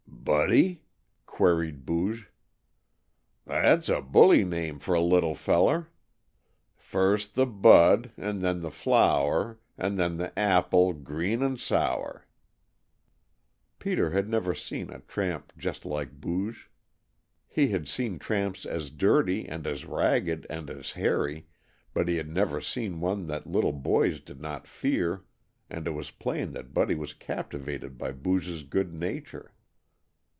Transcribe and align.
"Buddy?" 0.23 0.83
queried 1.25 1.83
Booge. 1.85 2.29
"That's 3.45 3.89
a 3.89 4.01
bully 4.03 4.45
name 4.45 4.77
for 4.79 4.93
a 4.93 5.01
little 5.01 5.33
feller. 5.33 5.89
First 6.77 7.33
the 7.33 7.47
Bud, 7.47 8.11
an' 8.17 8.39
then 8.39 8.61
the 8.61 8.69
Flower, 8.71 9.59
an' 9.79 9.95
then 9.95 10.17
the 10.17 10.31
Apple 10.39 10.93
green 10.93 11.41
an' 11.41 11.57
sour." 11.57 12.27
Peter 13.79 14.11
had 14.11 14.29
never 14.29 14.53
seen 14.53 14.91
a 14.91 14.99
tramp 15.01 15.53
just 15.57 15.85
like 15.85 16.21
Booge. 16.21 16.69
He 17.47 17.69
had 17.69 17.87
seen 17.87 18.19
tramps 18.19 18.63
as 18.65 18.89
dirty, 18.91 19.49
and 19.49 19.65
as 19.65 19.85
ragged, 19.85 20.45
and 20.49 20.69
as 20.69 20.91
hairy, 20.93 21.47
but 21.95 22.07
he 22.07 22.15
had 22.17 22.29
never 22.29 22.61
seen 22.61 23.01
one 23.01 23.25
that 23.25 23.47
little 23.47 23.73
boys 23.73 24.21
did 24.21 24.39
not 24.39 24.67
fear, 24.67 25.25
and 25.69 25.87
it 25.87 25.91
was 25.91 26.11
plain 26.11 26.51
that 26.53 26.75
Buddy 26.75 26.95
was 26.95 27.13
captivated 27.13 27.97
by 27.97 28.11
Booge's 28.11 28.63
good 28.63 28.93
nature. 28.93 29.51